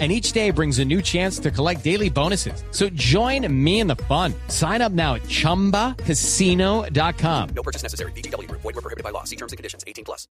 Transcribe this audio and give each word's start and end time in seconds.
and 0.00 0.10
each 0.10 0.32
day 0.32 0.50
brings 0.50 0.80
a 0.80 0.84
new 0.84 1.00
chance 1.00 1.38
to 1.38 1.52
collect 1.52 1.84
daily 1.84 2.10
bonuses. 2.10 2.64
So 2.72 2.88
join 2.94 3.46
me 3.52 3.78
in 3.78 3.86
the 3.86 3.94
fun. 4.08 4.34
Sign 4.48 4.82
up 4.82 4.90
now 4.92 5.14
at 5.14 5.22
ChumbaCasino.com. 5.28 7.48
No 7.54 7.62
purchase 7.62 7.84
necessary. 7.84 8.10
BGW. 8.16 8.50
Void 8.50 8.64
were 8.64 8.72
prohibited 8.82 9.04
by 9.04 9.10
law. 9.10 9.22
See 9.22 9.36
terms 9.36 9.52
and 9.52 9.56
conditions. 9.56 9.84
18 9.86 10.04
plus. 10.04 10.26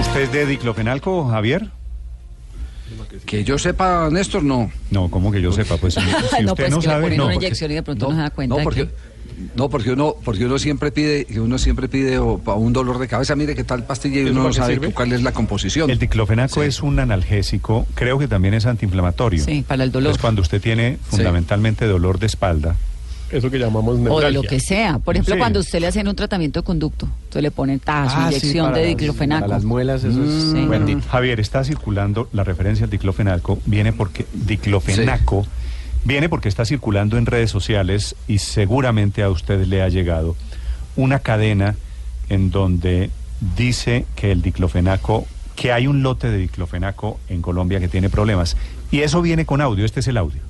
¿Usted 0.00 0.22
es 0.22 0.32
de 0.32 0.46
diclofenalco, 0.46 1.28
Javier? 1.28 1.68
Que 3.26 3.44
yo 3.44 3.58
sepa, 3.58 4.08
Néstor, 4.10 4.42
no. 4.42 4.72
No, 4.90 5.10
como 5.10 5.30
que 5.30 5.42
yo 5.42 5.52
sepa, 5.52 5.76
pues 5.76 5.92
si, 5.94 6.00
si 6.00 6.06
no, 6.42 6.52
usted 6.52 6.56
pues 6.56 6.70
no 6.70 6.80
que 6.80 6.86
le 6.86 6.92
sabe, 6.92 7.02
ponen 7.02 7.18
no. 7.18 7.24
una 7.26 7.34
porque- 7.34 7.46
inyección 7.46 7.70
y 7.70 7.74
de 7.74 7.82
pronto 7.82 8.08
no, 8.08 8.14
se 8.14 8.20
da 8.22 8.30
cuenta. 8.30 8.56
No, 8.56 8.62
porque, 8.64 8.86
que- 8.88 8.94
no, 9.54 9.68
porque 9.68 9.92
uno, 9.92 10.14
porque 10.24 10.44
uno 10.46 10.58
siempre 10.58 10.90
pide, 10.92 11.26
uno 11.38 11.58
siempre 11.58 11.88
pide 11.88 12.18
o, 12.18 12.38
para 12.38 12.56
un 12.58 12.72
dolor 12.72 12.98
de 12.98 13.08
cabeza, 13.08 13.34
mire 13.36 13.54
qué 13.54 13.64
tal 13.64 13.84
pastilla 13.84 14.20
y 14.20 14.24
uno 14.26 14.44
no 14.44 14.52
sabe 14.52 14.78
cu- 14.78 14.92
cuál 14.92 15.12
es 15.12 15.22
la 15.22 15.32
composición. 15.32 15.90
El 15.90 15.98
diclofenaco 15.98 16.62
Sí. 16.62 16.66
es 16.68 16.82
un 16.82 16.98
analgésico, 16.98 17.86
creo 17.94 18.18
que 18.18 18.28
también 18.28 18.54
es 18.54 18.66
antiinflamatorio. 18.66 19.44
Sí, 19.44 19.64
para 19.66 19.84
el 19.84 19.92
dolor. 19.92 20.12
Es 20.12 20.18
cuando 20.18 20.42
usted 20.42 20.60
tiene 20.60 20.98
fundamentalmente 21.08 21.86
dolor 21.86 22.18
de 22.18 22.26
espalda. 22.26 22.76
Eso 23.30 23.50
que 23.50 23.58
llamamos 23.58 23.92
O 23.94 23.96
de 23.98 24.04
neuralgia. 24.04 24.30
lo 24.30 24.42
que 24.42 24.58
sea. 24.58 24.98
Por 25.00 25.14
ejemplo, 25.14 25.34
Sí. 25.34 25.38
cuando 25.38 25.60
usted 25.60 25.80
le 25.80 25.86
hacen 25.88 26.08
un 26.08 26.16
tratamiento 26.16 26.60
de 26.60 26.64
conducto, 26.64 27.04
entonces 27.24 27.42
le 27.42 27.50
ponen 27.50 27.78
tazo, 27.78 28.14
Ah, 28.16 28.28
sí, 28.30 28.36
inyección 28.36 28.66
para 28.68 28.78
de 28.78 28.82
las- 28.88 28.96
diclofenaco. 28.96 29.40
Para 29.42 29.54
las 29.54 29.64
muelas, 29.64 30.02
eso 30.02 30.24
es 30.24 30.42
Sí. 30.44 30.50
Bueno, 30.52 30.70
bendito. 30.70 31.00
Javier, 31.10 31.38
está 31.38 31.62
circulando 31.62 32.30
la 32.32 32.42
referencia 32.42 32.84
al 32.84 32.90
diclofenaco, 32.90 33.58
viene 33.66 33.92
porque 33.92 34.24
diclofenaco 34.32 35.46
viene 36.04 36.28
porque 36.28 36.48
está 36.48 36.64
circulando 36.64 37.18
en 37.18 37.26
redes 37.26 37.50
sociales 37.50 38.16
y 38.26 38.38
seguramente 38.38 39.22
a 39.22 39.30
usted 39.30 39.64
le 39.66 39.82
ha 39.82 39.88
llegado 39.88 40.36
una 40.96 41.20
cadena 41.20 41.76
en 42.28 42.50
donde 42.50 43.10
dice 43.56 44.04
que 44.16 44.32
el 44.32 44.42
diclofenaco, 44.42 45.26
que 45.56 45.72
hay 45.72 45.86
un 45.86 46.02
lote 46.02 46.30
de 46.30 46.38
diclofenaco 46.38 47.20
en 47.28 47.42
Colombia 47.42 47.80
que 47.80 47.88
tiene 47.88 48.10
problemas. 48.10 48.56
Y 48.90 49.00
eso 49.00 49.22
viene 49.22 49.46
con 49.46 49.60
audio, 49.60 49.84
este 49.84 50.00
es 50.00 50.08
el 50.08 50.16
audio. 50.16 50.40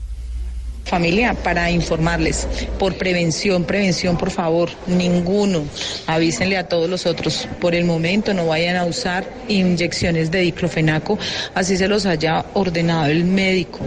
Familia, 0.89 1.35
para 1.35 1.71
informarles, 1.71 2.49
por 2.79 2.95
prevención, 2.97 3.65
prevención, 3.65 4.17
por 4.17 4.31
favor, 4.31 4.71
ninguno, 4.87 5.65
avísenle 6.07 6.57
a 6.57 6.67
todos 6.67 6.89
los 6.89 7.05
otros, 7.05 7.47
por 7.61 7.75
el 7.75 7.85
momento 7.85 8.33
no 8.33 8.47
vayan 8.47 8.77
a 8.77 8.85
usar 8.85 9.29
inyecciones 9.49 10.31
de 10.31 10.41
diclofenaco, 10.41 11.19
así 11.55 11.77
se 11.77 11.89
los 11.89 12.07
haya 12.07 12.45
ordenado 12.55 13.07
el 13.07 13.25
médico. 13.25 13.81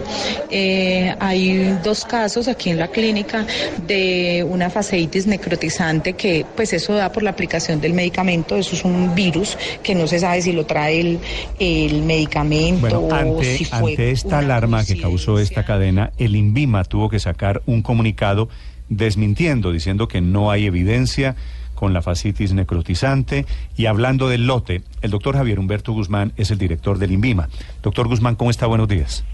Eh, 0.50 1.14
hay 1.18 1.76
dos 1.82 2.04
casos 2.04 2.46
aquí 2.46 2.70
en 2.70 2.78
la 2.78 2.88
clínica 2.88 3.46
de 3.86 4.46
una 4.48 4.70
fasciitis 4.70 5.26
necrotizante 5.26 6.12
que 6.12 6.46
pues 6.54 6.72
eso 6.72 6.94
da 6.94 7.10
por 7.10 7.22
la 7.22 7.30
aplicación 7.30 7.80
del 7.80 7.94
medicamento, 7.94 8.56
eso 8.56 8.76
es 8.76 8.84
un 8.84 9.14
virus 9.14 9.58
que 9.82 9.94
no 9.94 10.06
se 10.06 10.20
sabe 10.20 10.42
si 10.42 10.52
lo 10.52 10.66
trae 10.66 11.00
el, 11.00 11.18
el 11.58 12.02
medicamento 12.02 12.80
Bueno, 12.80 12.98
o 13.00 13.12
ante, 13.12 13.56
si 13.56 13.64
fue 13.64 13.90
ante 13.90 14.10
esta 14.12 14.38
alarma 14.38 14.84
que 14.84 15.00
causó 15.00 15.38
esta 15.38 15.64
cadena, 15.64 16.12
el 16.16 16.36
INVIMA 16.36 16.84
tuvo 16.92 17.08
que 17.08 17.18
sacar 17.18 17.62
un 17.64 17.80
comunicado 17.80 18.50
desmintiendo, 18.90 19.72
diciendo 19.72 20.08
que 20.08 20.20
no 20.20 20.50
hay 20.50 20.66
evidencia 20.66 21.36
con 21.74 21.94
la 21.94 22.02
fascitis 22.02 22.52
necrotizante 22.52 23.46
y 23.78 23.86
hablando 23.86 24.28
del 24.28 24.46
lote, 24.46 24.82
el 25.00 25.10
doctor 25.10 25.34
Javier 25.34 25.58
Humberto 25.58 25.92
Guzmán 25.92 26.34
es 26.36 26.50
el 26.50 26.58
director 26.58 26.98
del 26.98 27.12
INVIMA. 27.12 27.48
Doctor 27.82 28.08
Guzmán, 28.08 28.34
¿cómo 28.36 28.50
está? 28.50 28.66
Buenos 28.66 28.88
días. 28.88 29.24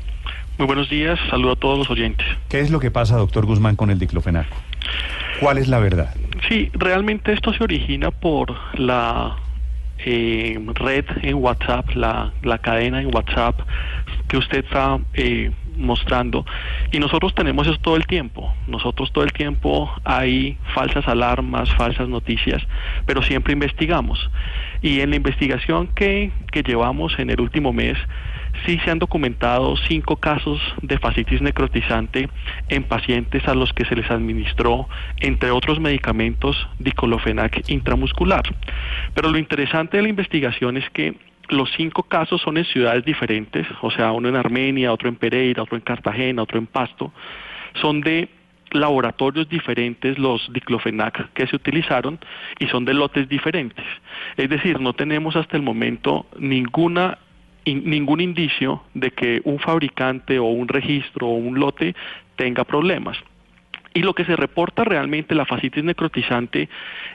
Muy 0.56 0.68
buenos 0.68 0.88
días, 0.88 1.18
saludo 1.30 1.54
a 1.54 1.56
todos 1.56 1.78
los 1.78 1.90
oyentes. 1.90 2.24
¿Qué 2.48 2.60
es 2.60 2.70
lo 2.70 2.78
que 2.78 2.92
pasa, 2.92 3.16
doctor 3.16 3.44
Guzmán, 3.44 3.74
con 3.74 3.90
el 3.90 3.98
diclofenaco? 3.98 4.54
¿Cuál 5.40 5.58
es 5.58 5.66
la 5.66 5.80
verdad? 5.80 6.14
Sí, 6.48 6.70
realmente 6.74 7.32
esto 7.32 7.52
se 7.52 7.64
origina 7.64 8.12
por 8.12 8.54
la 8.78 9.36
eh, 9.98 10.56
red 10.74 11.06
en 11.22 11.34
WhatsApp, 11.34 11.90
la, 11.96 12.32
la 12.44 12.58
cadena 12.58 13.02
en 13.02 13.12
WhatsApp 13.12 13.58
que 14.28 14.36
usted 14.36 14.64
está 14.64 15.00
eh, 15.14 15.50
mostrando. 15.78 16.44
Y 16.92 16.98
nosotros 16.98 17.34
tenemos 17.34 17.66
eso 17.66 17.78
todo 17.78 17.96
el 17.96 18.06
tiempo. 18.06 18.52
Nosotros 18.66 19.12
todo 19.12 19.24
el 19.24 19.32
tiempo 19.32 19.90
hay 20.04 20.56
falsas 20.74 21.06
alarmas, 21.08 21.72
falsas 21.74 22.08
noticias, 22.08 22.62
pero 23.06 23.22
siempre 23.22 23.52
investigamos. 23.52 24.30
Y 24.82 25.00
en 25.00 25.10
la 25.10 25.16
investigación 25.16 25.88
que, 25.88 26.30
que 26.52 26.62
llevamos 26.62 27.18
en 27.18 27.30
el 27.30 27.40
último 27.40 27.72
mes, 27.72 27.96
sí 28.66 28.78
se 28.84 28.90
han 28.90 28.98
documentado 28.98 29.76
cinco 29.88 30.16
casos 30.16 30.60
de 30.82 30.98
fascitis 30.98 31.40
necrotizante 31.40 32.28
en 32.68 32.84
pacientes 32.84 33.46
a 33.46 33.54
los 33.54 33.72
que 33.72 33.84
se 33.84 33.96
les 33.96 34.10
administró, 34.10 34.88
entre 35.20 35.50
otros 35.50 35.80
medicamentos, 35.80 36.68
diclofenac 36.78 37.68
intramuscular. 37.68 38.42
Pero 39.14 39.30
lo 39.30 39.38
interesante 39.38 39.96
de 39.96 40.02
la 40.02 40.08
investigación 40.08 40.76
es 40.76 40.88
que 40.90 41.14
los 41.48 41.70
cinco 41.76 42.02
casos 42.02 42.40
son 42.42 42.58
en 42.58 42.64
ciudades 42.64 43.04
diferentes, 43.04 43.66
o 43.80 43.90
sea, 43.90 44.12
uno 44.12 44.28
en 44.28 44.36
Armenia, 44.36 44.92
otro 44.92 45.08
en 45.08 45.16
Pereira, 45.16 45.62
otro 45.62 45.76
en 45.76 45.82
Cartagena, 45.82 46.42
otro 46.42 46.58
en 46.58 46.66
Pasto, 46.66 47.12
son 47.80 48.00
de 48.00 48.28
laboratorios 48.70 49.48
diferentes 49.48 50.18
los 50.18 50.52
diclofenac 50.52 51.32
que 51.32 51.46
se 51.46 51.56
utilizaron 51.56 52.18
y 52.58 52.66
son 52.66 52.84
de 52.84 52.92
lotes 52.92 53.28
diferentes. 53.28 53.84
Es 54.36 54.50
decir, 54.50 54.78
no 54.80 54.92
tenemos 54.92 55.36
hasta 55.36 55.56
el 55.56 55.62
momento 55.62 56.26
ninguna 56.38 57.18
in- 57.64 57.88
ningún 57.88 58.20
indicio 58.20 58.82
de 58.94 59.10
que 59.10 59.40
un 59.44 59.58
fabricante 59.58 60.38
o 60.38 60.44
un 60.44 60.68
registro 60.68 61.28
o 61.28 61.34
un 61.34 61.58
lote 61.58 61.94
tenga 62.36 62.64
problemas. 62.64 63.16
Y 63.94 64.02
lo 64.02 64.14
que 64.14 64.26
se 64.26 64.36
reporta 64.36 64.84
realmente, 64.84 65.34
la 65.34 65.46
fascitis 65.46 65.82
necrotizante, 65.82 66.68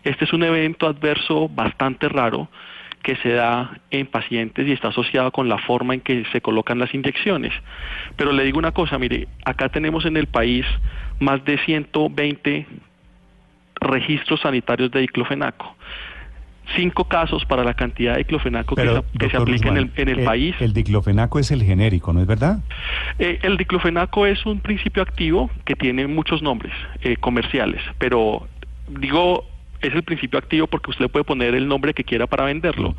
este 0.03 0.25
es 0.25 0.33
un 0.33 0.44
evento 0.44 0.88
adverso 0.88 1.47
bastante 1.50 2.09
raro 2.09 2.50
que 3.03 3.18
se 3.18 3.30
da 3.30 3.80
en 3.91 4.08
pacientes 4.08 4.66
y 4.66 4.72
está 4.72 4.88
asociado 4.88 5.31
con 5.31 5.50
la 5.50 5.58
forma 5.59 5.94
en 5.94 6.00
que 6.00 6.24
se 6.31 6.41
colocan 6.41 6.80
las 6.80 6.94
inyecciones. 6.94 7.53
Pero 8.16 8.31
le 8.31 8.44
digo 8.46 8.58
una 8.58 8.72
cosa, 8.72 8.97
mire, 8.97 9.28
acá 9.46 9.69
tenemos 9.69 10.06
en 10.06 10.18
el 10.18 10.28
país 10.28 10.66
más 11.19 11.44
de 11.46 11.58
120 11.59 12.66
registros 13.81 14.40
sanitarios 14.40 14.90
de 14.92 15.02
diclofenaco. 15.02 15.75
Cinco 16.78 17.03
casos 17.03 17.44
para 17.44 17.66
la 17.66 17.74
cantidad 17.74 18.13
de 18.13 18.19
diclofenaco 18.19 18.75
que, 18.75 18.84
se, 18.84 18.88
que 18.88 19.30
se 19.30 19.38
doctor 19.38 19.42
aplica 19.42 19.69
en 19.69 19.78
el, 19.78 19.86
Guzmán, 19.88 20.02
en 20.02 20.09
el 20.09 20.19
eh, 20.19 20.25
país. 20.25 20.56
El 20.62 20.72
diclofenaco 20.72 21.40
es 21.40 21.52
el 21.52 21.62
genérico, 21.62 22.13
¿no 22.13 22.22
es 22.22 22.28
verdad? 22.28 22.59
Eh, 23.19 23.40
el 23.42 23.58
diclofenaco 23.58 24.25
es 24.25 24.46
un 24.46 24.62
principio 24.62 25.03
activo 25.03 25.52
que 25.66 25.75
tiene 25.75 26.08
muchos 26.08 26.42
nombres 26.42 26.72
eh, 27.02 27.18
comerciales, 27.18 27.81
pero 27.97 28.47
digo 28.88 29.46
es 29.88 29.94
el 29.94 30.03
principio 30.03 30.39
activo 30.39 30.67
porque 30.67 30.91
usted 30.91 31.03
le 31.03 31.09
puede 31.09 31.25
poner 31.25 31.55
el 31.55 31.67
nombre 31.67 31.94
que 31.94 32.03
quiera 32.03 32.27
para 32.27 32.45
venderlo. 32.45 32.95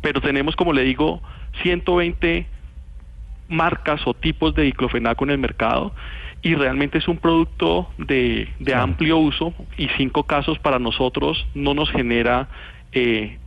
Pero 0.00 0.20
tenemos, 0.20 0.56
como 0.56 0.72
le 0.72 0.82
digo, 0.82 1.22
120 1.62 2.46
marcas 3.48 4.00
o 4.06 4.14
tipos 4.14 4.54
de 4.54 4.62
diclofenaco 4.62 5.24
en 5.24 5.30
el 5.30 5.38
mercado 5.38 5.92
y 6.42 6.54
realmente 6.54 6.98
es 6.98 7.08
un 7.08 7.18
producto 7.18 7.90
de, 7.98 8.48
amplio 8.74 9.18
uso 9.18 9.52
y 9.76 9.88
cinco 9.96 10.24
casos 10.24 10.58
para 10.58 10.78
nosotros 10.78 11.46
no 11.54 11.74
nos 11.74 11.90
genera 11.90 12.48
eh, 12.92 13.38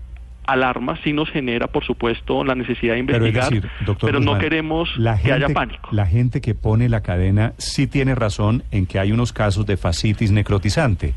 alarma, 0.45 0.99
sí 1.03 1.13
nos 1.13 1.29
genera, 1.31 1.67
por 1.67 1.85
supuesto, 1.85 2.43
la 2.43 2.53
necesidad 2.53 2.95
de 2.95 3.03
Pero 3.05 3.25
es 3.25 3.33
investigar, 3.33 3.63
decir, 3.63 3.85
doctor 3.85 4.09
pero 4.09 4.19
no 4.19 4.37
queremos 4.37 4.95
la 4.97 5.17
que 5.17 5.31
haya 5.31 5.49
pánico. 5.49 5.89
La 5.91 6.05
gente 6.05 6.41
que 6.41 6.53
pone 6.53 6.89
la 6.89 7.01
cadena 7.01 7.53
sí 7.57 7.87
tiene 7.87 8.13
razón 8.13 8.63
en 8.71 8.85
que 8.85 8.99
hay 8.99 9.11
unos 9.11 9.33
casos 9.33 9.65
de 9.65 9.77
fascitis 9.77 10.31
necrotizante. 10.31 11.13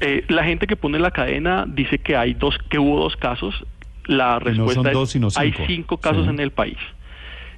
Eh, 0.00 0.24
la 0.28 0.44
gente 0.44 0.66
que 0.66 0.76
pone 0.76 0.98
la 0.98 1.10
cadena 1.10 1.64
dice 1.68 1.98
que 1.98 2.16
hay 2.16 2.34
dos, 2.34 2.56
que 2.70 2.78
hubo 2.78 3.00
dos 3.00 3.16
casos. 3.16 3.54
La 4.06 4.34
no 4.34 4.38
respuesta 4.40 4.74
son 4.74 4.86
es 4.86 4.92
dos, 4.92 5.10
sino 5.10 5.28
hay 5.36 5.52
cinco. 5.66 5.98
casos 5.98 6.24
Sí. 6.24 6.30
en 6.30 6.40
el 6.40 6.50
país. 6.50 6.78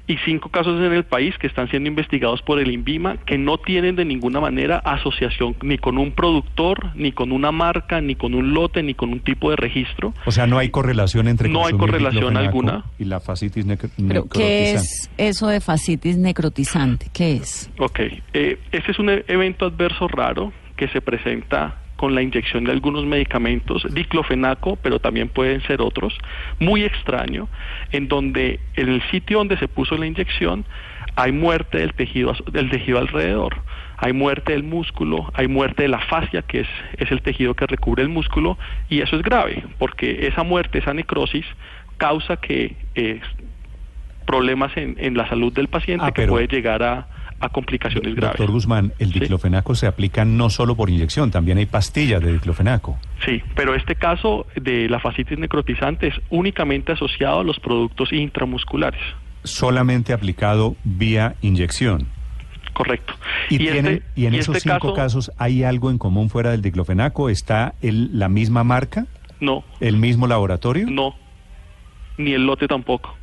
Y 0.09 0.17
cinco 0.25 0.49
casos 0.49 0.81
en 0.85 0.93
el 0.93 1.05
país 1.05 1.39
que 1.39 1.47
están 1.47 1.71
siendo 1.71 1.89
investigados 1.89 2.43
por 2.43 2.59
el 2.59 2.73
INVIMA 2.73 3.19
que 3.19 3.39
no 3.39 3.57
tienen 3.59 3.95
de 3.95 4.05
ninguna 4.05 4.41
manera 4.41 4.79
asociación 4.79 5.55
ni 5.63 5.79
con 5.79 5.97
un 5.97 6.11
productor, 6.11 6.91
ni 6.97 7.13
con 7.13 7.31
una 7.31 7.53
marca, 7.53 8.01
ni 8.01 8.17
con 8.17 8.35
un 8.35 8.53
lote, 8.53 8.83
ni 8.83 8.95
con 8.95 9.13
un 9.13 9.21
tipo 9.21 9.51
de 9.51 9.57
registro. 9.57 10.13
O 10.27 10.33
sea, 10.33 10.49
no 10.49 10.59
hay 10.59 10.71
correlación 10.71 11.29
entre 11.29 11.49
No 11.49 11.65
hay 11.65 11.75
correlación 11.75 12.37
alguna. 12.37 12.85
y 12.99 13.05
la 13.05 13.21
fascitis 13.21 13.65
necro- 13.65 13.91
Pero, 13.97 14.29
¿qué 14.29 14.39
necrotizante. 14.75 14.77
es 14.77 15.11
eso 15.17 15.47
de 15.47 15.61
fascitis 15.61 16.19
necrotizante? 16.19 17.07
¿Qué 17.13 17.35
es? 17.37 17.71
Ok, 17.79 18.01
eh, 18.35 18.59
este 18.73 18.91
es 18.91 18.99
un 18.99 19.09
e- 19.09 19.25
evento 19.29 19.67
adverso 19.67 20.09
raro 20.09 20.53
que 20.77 20.89
se 20.89 21.01
presenta 21.01 21.77
con 22.03 22.17
la 22.17 22.23
inyección 22.23 22.65
de 22.65 22.73
algunos 22.73 23.05
medicamentos, 23.07 23.87
diclofenaco, 23.95 24.75
pero 24.75 24.99
también 24.99 25.29
pueden 25.29 25.63
ser 25.69 25.81
otros, 25.81 26.19
muy 26.59 26.83
extraño, 26.83 27.47
en 27.93 28.09
donde 28.09 28.59
en 28.75 28.89
el 28.89 29.03
sitio 29.13 29.39
donde 29.39 29.57
se 29.57 29.69
puso 29.69 29.97
la 29.97 30.07
inyección 30.07 30.65
hay 31.15 31.31
muerte 31.31 31.79
del 31.79 31.93
tejido, 31.95 32.35
del 32.51 32.71
tejido 32.71 32.99
alrededor. 32.99 33.55
hay 33.99 34.13
muerte 34.13 34.51
del 34.51 34.65
músculo, 34.65 35.31
hay 35.35 35.47
muerte 35.47 35.85
de 35.85 35.89
la 35.91 36.01
fascia, 36.01 36.43
que 36.43 36.63
es, 36.63 36.69
es 36.99 37.13
el 37.13 37.23
tejido 37.23 37.55
que 37.55 37.69
recubre 37.69 38.03
el 38.03 38.09
músculo, 38.09 38.59
y 38.89 39.01
eso 39.01 39.15
es 39.15 39.23
grave, 39.23 39.63
porque 39.79 40.27
esa 40.27 40.43
muerte, 40.43 40.79
esa 40.79 40.93
necrosis, 40.95 41.47
causa 41.99 42.37
que 42.37 42.75
eh, 42.97 43.21
problemas 44.27 44.77
en, 44.77 44.97
en 44.99 45.17
la 45.17 45.29
salud 45.29 45.53
del 45.53 45.69
paciente 45.69 46.05
Ah, 46.05 46.11
que 46.11 46.23
pero- 46.23 46.33
puede 46.33 46.49
llegar 46.49 46.83
a, 46.83 47.07
a 47.43 47.49
complicaciones 47.49 48.15
graves. 48.15 48.39
Doctor 48.39 48.51
Guzmán, 48.53 48.93
el 48.99 49.13
Sí. 49.13 49.21
diclofenaco 49.21 49.75
se 49.75 49.87
aplica 49.87 50.25
no 50.25 50.49
solo 50.49 50.77
por 50.77 50.89
inyección, 50.89 51.31
también 51.31 51.59
hay 51.59 51.67
pastillas 51.67 52.23
de 52.23 52.33
diclofenaco. 52.35 52.99
Sí, 53.27 53.43
pero 53.57 53.75
este 53.75 53.97
caso 53.97 54.47
de 54.55 54.89
la 54.89 55.01
fascitis 55.01 55.39
necrotizante 55.39 56.07
es 56.09 56.15
únicamente 56.31 56.93
asociado 56.93 57.41
a 57.41 57.45
los 57.45 57.59
productos 57.59 58.13
intramusculares. 58.13 59.01
Solamente 59.45 60.13
aplicado 60.13 60.77
vía 60.85 61.35
inyección. 61.43 62.07
Correcto. 62.73 63.13
Y, 63.51 63.59
tiene- 63.59 63.79
este- 63.95 64.03
y 64.15 64.27
en 64.27 64.35
y 64.35 64.39
esos 64.39 64.57
este 64.57 64.71
cinco 64.71 64.95
caso, 64.95 65.27
casos, 65.27 65.33
¿hay 65.37 65.65
algo 65.65 65.91
en 65.91 65.99
común 65.99 66.31
fuera 66.31 66.53
del 66.53 66.63
diclofenaco? 66.63 67.29
¿Está 67.29 67.75
el, 67.83 68.19
la 68.19 68.29
misma 68.29 68.65
marca? 68.65 69.07
No, 69.41 69.65
¿El 69.81 69.97
mismo 69.97 70.27
laboratorio? 70.29 70.87
no. 70.89 71.15
Ni 72.19 72.33
el 72.35 72.47
lote 72.47 72.69
tampoco. 72.69 73.17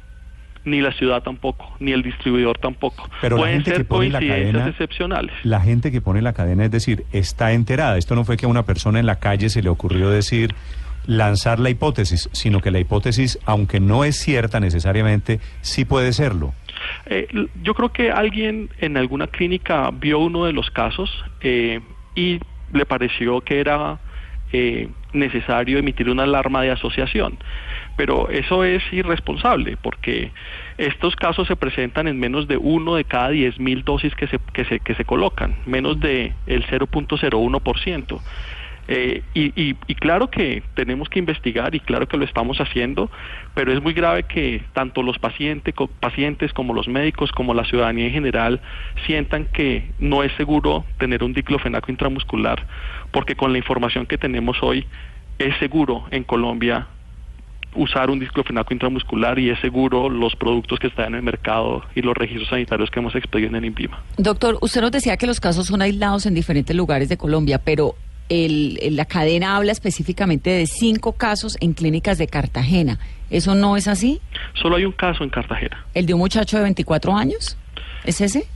Ni 0.65 0.81
la 0.81 0.91
ciudad 0.91 1.23
tampoco. 1.23 1.75
Ni 1.79 1.91
el 1.93 2.03
distribuidor 2.03 2.57
tampoco. 2.57 3.09
Pero 3.21 3.37
Pueden 3.37 3.55
gente 3.55 3.71
ser 3.71 3.79
que 3.79 3.85
pone 3.85 4.09
la 4.09 4.19
coincidencias 4.19 4.53
cadena- 4.53 4.69
excepcionales. 4.69 5.33
La 5.43 5.61
gente 5.61 5.91
que 5.91 6.01
pone 6.01 6.21
la 6.21 6.33
cadena, 6.33 6.65
es 6.65 6.71
decir, 6.71 7.05
está 7.11 7.53
enterada. 7.53 7.97
Esto 7.97 8.15
no 8.15 8.23
fue 8.25 8.37
que 8.37 8.45
a 8.45 8.49
una 8.49 8.63
persona 8.63 8.99
en 8.99 9.05
la 9.05 9.15
calle 9.19 9.49
se 9.49 9.61
le 9.63 9.69
ocurrió 9.69 10.09
decir 10.09 10.53
lanzar 11.05 11.59
la 11.59 11.69
hipótesis, 11.69 12.29
sino 12.33 12.59
que 12.61 12.69
la 12.71 12.79
hipótesis, 12.79 13.39
aunque 13.45 13.79
no 13.79 14.03
es 14.03 14.17
cierta 14.17 14.59
necesariamente, 14.59 15.39
sí 15.61 15.85
puede 15.85 16.13
serlo. 16.13 16.53
Eh, 17.07 17.27
yo 17.63 17.73
creo 17.73 17.89
que 17.91 18.11
alguien 18.11 18.69
en 18.79 18.95
alguna 18.97 19.27
clínica 19.27 19.89
vio 19.91 20.19
uno 20.19 20.45
de 20.45 20.53
los 20.53 20.69
casos 20.69 21.09
eh, 21.41 21.79
y 22.15 22.39
le 22.73 22.85
pareció 22.85 23.41
que 23.41 23.59
era 23.59 23.97
eh, 24.51 24.89
necesario 25.13 25.77
emitir 25.77 26.09
una 26.09 26.23
alarma 26.23 26.61
de 26.61 26.71
asociación. 26.71 27.37
Pero 27.95 28.29
eso 28.29 28.63
es 28.63 28.81
irresponsable 28.91 29.77
porque 29.81 30.31
estos 30.77 31.15
casos 31.15 31.47
se 31.47 31.55
presentan 31.55 32.07
en 32.07 32.19
menos 32.19 32.47
de 32.47 32.57
uno 32.57 32.95
de 32.95 33.03
cada 33.03 33.29
10 33.29 33.59
mil 33.59 33.83
dosis 33.83 34.15
que 34.15 34.27
se, 34.27 34.39
que, 34.53 34.65
se, 34.65 34.79
que 34.79 34.95
se 34.95 35.05
colocan, 35.05 35.55
menos 35.65 35.99
de 35.99 36.33
el 36.47 36.65
0.01%. 36.65 38.21
Eh, 38.91 39.21
y, 39.35 39.53
y, 39.61 39.75
y 39.85 39.93
claro 39.93 40.31
que 40.31 40.63
tenemos 40.73 41.09
que 41.09 41.19
investigar 41.19 41.75
y 41.75 41.79
claro 41.79 42.07
que 42.07 42.17
lo 42.17 42.25
estamos 42.25 42.57
haciendo, 42.59 43.11
pero 43.53 43.71
es 43.71 43.83
muy 43.83 43.93
grave 43.93 44.23
que 44.23 44.63
tanto 44.73 45.03
los 45.03 45.19
pacientes, 45.19 45.75
co- 45.75 45.85
pacientes 45.99 46.51
como 46.53 46.73
los 46.73 46.87
médicos, 46.87 47.31
como 47.31 47.53
la 47.53 47.65
ciudadanía 47.65 48.07
en 48.07 48.13
general, 48.13 48.61
sientan 49.05 49.45
que 49.53 49.91
no 49.99 50.23
es 50.23 50.31
seguro 50.37 50.85
tener 50.97 51.23
un 51.23 51.33
diclofenaco 51.33 51.91
intramuscular, 51.91 52.65
porque 53.11 53.35
con 53.35 53.51
la 53.51 53.59
información 53.59 54.07
que 54.07 54.17
tenemos 54.17 54.57
hoy 54.63 54.87
es 55.37 55.55
seguro 55.59 56.05
en 56.09 56.23
Colombia 56.23 56.87
usar 57.75 58.09
un 58.09 58.19
diclofenaco 58.19 58.73
intramuscular 58.73 59.37
y 59.37 59.51
es 59.51 59.59
seguro 59.59 60.09
los 60.09 60.35
productos 60.35 60.79
que 60.79 60.87
están 60.87 61.09
en 61.09 61.15
el 61.15 61.21
mercado 61.21 61.83
y 61.93 62.01
los 62.01 62.17
registros 62.17 62.49
sanitarios 62.49 62.89
que 62.89 62.99
hemos 62.99 63.13
expedido 63.13 63.49
en 63.49 63.57
el 63.57 63.65
INVIMA. 63.65 64.01
Doctor, 64.17 64.57
usted 64.61 64.81
nos 64.81 64.91
decía 64.91 65.15
que 65.17 65.27
los 65.27 65.39
casos 65.39 65.67
son 65.67 65.83
aislados 65.83 66.25
en 66.25 66.33
diferentes 66.33 66.75
lugares 66.75 67.07
de 67.09 67.17
Colombia, 67.17 67.61
pero 67.63 67.93
el- 68.29 68.95
la 68.95 69.05
cadena 69.05 69.55
habla 69.57 69.71
específicamente 69.71 70.49
de 70.49 70.65
cinco 70.67 71.13
casos 71.13 71.57
en 71.61 71.73
clínicas 71.73 72.17
de 72.17 72.27
Cartagena. 72.27 72.99
¿Eso 73.29 73.53
no 73.55 73.75
es 73.77 73.87
así? 73.87 74.21
Solo 74.53 74.75
hay 74.77 74.85
un 74.85 74.91
caso 74.93 75.23
en 75.23 75.29
Cartagena. 75.29 75.85
¿El 75.93 76.05
de 76.05 76.13
un 76.13 76.19
muchacho 76.19 76.57
de 76.57 76.63
24 76.63 77.15
años? 77.15 77.57
¿Es 78.05 78.21
ese? 78.21 78.47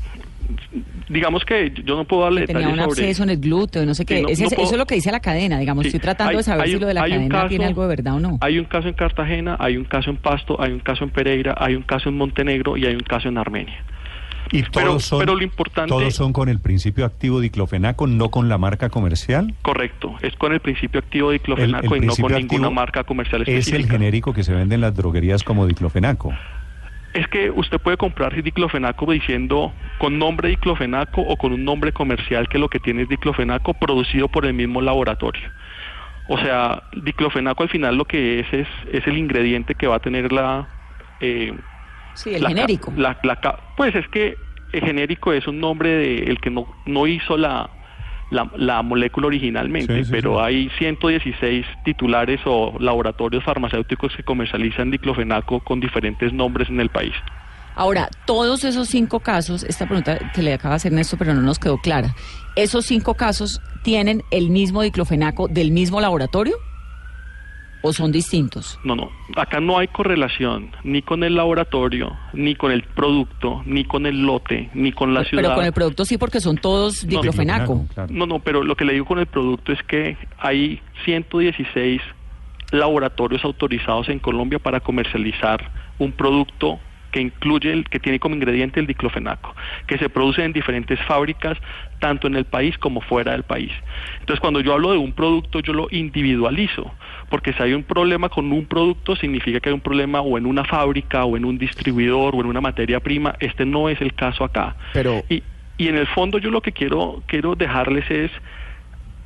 Digamos 1.09 1.43
que 1.45 1.71
yo 1.85 1.95
no 1.95 2.05
puedo 2.05 2.23
darle 2.23 2.41
Que 2.41 2.47
tenía 2.53 2.67
un 2.69 2.73
sobre... 2.75 2.85
absceso 2.85 3.23
en 3.23 3.29
el 3.31 3.37
glúteo, 3.39 3.85
no 3.85 3.93
sé 3.93 4.03
Sí, 4.03 4.05
qué. 4.05 4.21
no- 4.21 4.29
Es 4.29 4.39
no 4.39 4.45
ese- 4.47 4.55
puedo- 4.55 4.65
Eso 4.67 4.75
es 4.75 4.79
lo 4.79 4.85
que 4.85 4.95
dice 4.95 5.11
la 5.11 5.19
cadena, 5.19 5.59
digamos. 5.59 5.83
Sí, 5.83 5.87
Estoy 5.89 5.99
tratando 5.99 6.31
hay- 6.31 6.37
de 6.37 6.43
saber 6.43 6.67
si 6.67 6.75
un- 6.75 6.81
lo 6.81 6.87
de 6.87 6.93
la 6.93 7.01
cadena 7.01 7.47
tiene 7.47 7.65
algo 7.65 7.81
de 7.83 7.87
verdad 7.87 8.15
o 8.15 8.19
no. 8.19 8.37
Hay 8.41 8.57
un 8.57 8.65
caso 8.65 8.87
en 8.87 8.93
Cartagena, 8.93 9.55
hay 9.59 9.77
un 9.77 9.85
caso 9.85 10.09
en 10.09 10.17
Pasto, 10.17 10.59
hay 10.61 10.71
un 10.71 10.79
caso 10.79 11.03
en 11.03 11.11
Pereira, 11.11 11.55
hay 11.57 11.75
un 11.75 11.83
caso 11.83 12.09
en 12.09 12.17
Montenegro 12.17 12.77
y 12.77 12.85
hay 12.85 12.93
un 12.93 13.01
caso 13.01 13.27
en 13.29 13.37
Armenia. 13.37 13.83
Y 14.51 14.63
Pero- 14.63 14.71
todos 14.71 15.05
son, 15.05 15.19
pero 15.19 15.35
lo 15.35 15.43
importante- 15.43 15.89
todos 15.89 16.13
son 16.13 16.33
con 16.33 16.49
el 16.49 16.59
principio 16.59 17.05
activo 17.05 17.39
diclofenaco, 17.39 18.05
no 18.07 18.29
con 18.29 18.49
la 18.49 18.57
marca 18.57 18.89
comercial. 18.89 19.53
Correcto, 19.61 20.15
es 20.21 20.35
con 20.35 20.53
el 20.53 20.59
principio 20.59 20.99
activo 20.99 21.29
de 21.31 21.37
El- 21.37 21.41
el 21.41 21.41
diclofenaco 21.43 21.95
y 21.95 21.99
no 22.01 22.15
con 22.15 22.33
ninguna 22.33 22.69
marca 22.69 23.03
comercial 23.03 23.41
Es 23.43 23.47
el 23.47 23.55
específica. 23.57 23.93
genérico 23.93 24.33
que 24.33 24.43
se 24.43 24.53
vende 24.53 24.75
en 24.75 24.81
las 24.81 24.95
droguerías 24.95 25.43
como 25.43 25.65
diclofenaco. 25.65 26.33
Es 27.13 27.27
que 27.27 27.51
usted 27.51 27.79
puede 27.79 27.95
comprar 27.97 28.41
diclofenaco 28.41 29.11
diciendo 29.11 29.71
con 29.99 30.17
nombre 30.17 30.49
diclofenaco 30.49 31.21
o 31.21 31.37
con 31.37 31.53
un 31.53 31.63
nombre 31.63 31.91
comercial 31.91 32.49
que 32.49 32.57
lo 32.57 32.69
que 32.69 32.79
tiene 32.79 33.03
es 33.03 33.09
diclofenaco 33.09 33.75
producido 33.75 34.27
por 34.29 34.45
el 34.45 34.53
mismo 34.53 34.81
laboratorio. 34.81 35.47
O 36.27 36.37
sea, 36.39 36.83
diclofenaco 37.03 37.63
al 37.63 37.69
final 37.69 37.97
lo 37.97 38.05
que 38.05 38.39
es 38.39 38.47
es, 38.53 38.67
es 38.91 39.05
el 39.05 39.17
ingrediente 39.17 39.75
que 39.75 39.87
va 39.87 39.97
a 39.97 39.99
tener 39.99 40.31
la... 40.31 40.67
eh, 41.19 41.53
Sí, 42.15 42.33
el 42.36 42.42
la 42.44 42.50
genérico. 42.50 42.94
la- 42.95 43.18
la 43.24 43.36
ca- 43.39 43.60
pues 43.77 43.94
es 43.95 44.07
que 44.10 44.38
el 44.71 44.81
genérico 44.81 45.33
es 45.33 45.48
un 45.48 45.60
nombre 45.60 45.89
de 45.89 46.24
el 46.24 46.39
que 46.39 46.50
no, 46.50 46.65
no 46.86 47.06
hizo 47.07 47.38
la, 47.38 47.69
la, 48.31 48.50
la 48.56 48.81
molécula 48.81 49.27
originalmente, 49.27 49.98
Sí, 50.00 50.06
sí, 50.06 50.12
pero 50.12 50.36
sí. 50.38 50.42
hay 50.44 50.69
116 50.80 51.65
titulares 51.86 52.39
o 52.45 52.74
laboratorios 52.80 53.44
farmacéuticos 53.44 54.15
que 54.15 54.24
comercializan 54.24 54.89
diclofenaco 54.92 55.60
con 55.60 55.80
diferentes 55.80 56.33
nombres 56.33 56.69
en 56.69 56.80
el 56.80 56.89
país. 56.89 57.13
Ahora, 57.75 58.07
todos 58.25 58.63
esos 58.63 58.88
cinco 58.88 59.19
casos, 59.19 59.63
esta 59.63 59.86
pregunta 59.88 60.19
que 60.33 60.44
le 60.44 60.54
acaba 60.54 60.74
de 60.74 60.77
hacer 60.77 60.92
Néstor, 60.92 61.18
pero 61.19 61.33
no 61.33 61.42
nos 61.42 61.57
quedó 61.57 61.77
clara. 61.80 62.13
¿Esos 62.56 62.86
cinco 62.86 63.15
casos 63.15 63.62
tienen 63.81 64.21
el 64.30 64.51
mismo 64.51 64.83
diclofenaco 64.83 65.48
del 65.48 65.71
mismo 65.71 66.00
laboratorio? 66.00 66.56
¿O 67.85 67.91
son 67.91 68.13
distintos? 68.13 68.80
No, 68.85 68.95
no, 68.95 69.12
acá 69.35 69.59
no 69.59 69.77
hay 69.77 69.89
correlación 69.89 70.71
ni 70.85 71.01
con 71.01 71.21
el 71.21 71.35
laboratorio, 71.35 72.15
ni 72.31 72.56
con 72.56 72.71
el 72.71 72.83
producto, 72.83 73.62
ni 73.65 73.83
con 73.83 74.06
el 74.06 74.21
lote, 74.21 74.69
ni 74.74 74.94
con 74.94 75.13
la 75.13 75.25
ciudad. 75.25 75.44
Pero 75.44 75.56
con 75.56 75.65
el 75.65 75.74
producto 75.74 76.06
sí, 76.06 76.18
porque 76.18 76.39
son 76.39 76.57
todos 76.57 77.03
No, 77.03 77.09
diclofenaco. 77.09 77.85
Claro. 77.94 78.13
No, 78.13 78.25
no, 78.25 78.39
pero 78.39 78.63
lo 78.63 78.77
que 78.77 78.85
le 78.85 78.94
digo 78.94 79.06
con 79.06 79.19
el 79.19 79.25
producto 79.25 79.74
es 79.74 79.83
que 79.83 80.15
hay 80.39 80.81
116 81.03 82.01
laboratorios 82.71 83.44
autorizados 83.44 84.07
en 84.07 84.19
Colombia 84.19 84.59
para 84.59 84.79
comercializar 84.79 85.69
un 86.00 86.13
producto 86.13 86.79
que 87.13 87.21
incluye 87.21 87.71
el 87.71 87.88
que 87.88 88.00
tiene 88.00 88.19
como 88.19 88.36
ingrediente 88.36 88.80
el 88.80 88.88
diclofenaco, 88.88 89.56
que 89.86 90.00
se 90.00 90.10
produce 90.10 90.44
en 90.44 90.51
diferentes 90.51 91.00
fábricas, 91.06 91.57
tanto 92.00 92.27
en 92.27 92.36
el 92.36 92.45
país 92.45 92.75
como 92.80 93.01
fuera 93.01 93.33
del 93.33 93.44
país. 93.44 93.71
Entonces, 94.19 94.42
cuando 94.42 94.60
yo 94.60 94.74
hablo 94.74 94.92
de 94.92 94.98
un 94.98 95.13
producto, 95.13 95.60
yo 95.60 95.74
lo 95.74 95.88
individualizo, 95.92 96.92
porque 97.30 97.54
si 97.54 97.62
hay 97.62 97.74
un 97.74 97.83
problema 97.83 98.29
con 98.29 98.51
un 98.51 98.65
producto, 98.65 99.15
significa 99.15 99.60
que 99.60 99.70
hay 99.70 99.75
un 99.75 99.82
problema 99.82 100.22
o 100.22 100.38
en 100.39 100.48
una 100.48 100.65
fábrica, 100.65 101.24
o 101.24 101.38
en 101.38 101.46
un 101.46 101.60
distribuidor, 101.60 102.36
o 102.36 102.41
en 102.41 102.48
una 102.48 102.62
materia 102.62 103.00
prima. 103.00 103.36
Este 103.39 103.63
no 103.63 103.89
es 103.89 104.01
el 104.01 104.15
caso 104.15 104.43
acá. 104.43 104.75
Pero- 104.93 105.24
y, 105.29 105.43
y 105.77 105.88
en 105.88 105.98
el 105.98 106.08
fondo 106.08 106.39
yo 106.39 106.50
lo 106.50 106.62
que 106.62 106.72
quiero 106.72 107.24
quiero 107.27 107.55
dejarles 107.55 108.10
es 108.10 108.32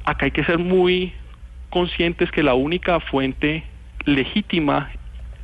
acá 0.03 0.25
hay 0.25 0.31
que 0.31 0.43
ser 0.43 0.57
muy 0.57 1.13
conscientes 1.69 2.31
que 2.31 2.43
la 2.43 2.53
única 2.53 2.99
fuente 2.99 3.63
legítima 4.05 4.91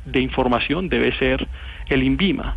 de 0.04 0.20
información 0.20 0.88
debe 0.88 1.12
ser 1.18 1.48
el 1.88 2.02
INVIMA 2.02 2.56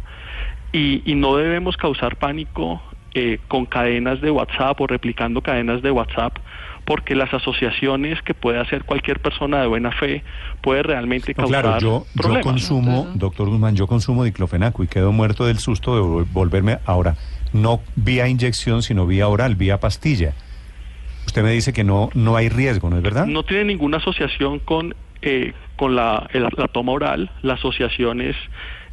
y, 0.72 1.02
y 1.06 1.16
no 1.16 1.36
debemos 1.38 1.78
causar 1.78 2.18
pánico 2.18 2.82
eh, 3.14 3.40
con 3.48 3.66
cadenas 3.66 4.22
de 4.22 4.30
WhatsApp 4.32 4.80
o 4.82 4.88
replicando 4.88 5.42
cadenas 5.42 5.82
de 5.82 5.92
WhatsApp 5.92 6.38
porque 6.86 7.16
las 7.16 7.34
asociaciones 7.34 8.22
que 8.22 8.34
puede 8.34 8.60
hacer 8.60 8.84
cualquier 8.86 9.20
persona 9.20 9.60
de 9.62 9.68
buena 9.68 9.92
fe 9.92 10.24
puede 10.62 10.84
realmente 10.84 11.34
No, 11.36 11.44
causar 11.44 11.62
claro, 11.62 11.80
yo, 11.80 12.06
yo 12.16 12.42
consumo, 12.42 13.04
Claro. 13.04 13.20
doctor 13.20 13.50
Guzmán, 13.50 13.76
yo 13.76 13.88
consumo 13.88 14.24
diclofenaco 14.24 14.84
y 14.84 14.88
quedo 14.88 15.12
muerto 15.12 15.46
del 15.46 15.58
susto 15.60 15.96
de 15.96 16.02
vol- 16.02 16.28
volverme 16.32 16.78
ahora, 16.86 17.16
no 17.54 17.82
vía 17.96 18.28
inyección, 18.28 18.84
sino 18.84 19.06
vía 19.08 19.28
oral, 19.28 19.56
vía 19.56 19.80
pastilla. 19.80 20.34
Usted 21.26 21.44
me 21.44 21.52
dice 21.52 21.74
que 21.74 21.84
no, 21.84 22.10
no 22.14 22.38
hay 22.38 22.48
riesgo, 22.50 22.90
¿no 22.90 22.98
es 22.98 23.04
verdad? 23.04 23.26
No 23.26 23.44
tiene 23.44 23.66
ninguna 23.66 23.98
asociación 23.98 24.60
con, 24.60 24.96
eh, 25.22 25.54
con 25.76 25.96
la, 25.96 26.30
el- 26.32 26.44
la 26.56 26.68
toma 26.70 26.94
oral, 26.94 27.32
la 27.42 27.56
asociación 27.56 28.22
es, 28.22 28.36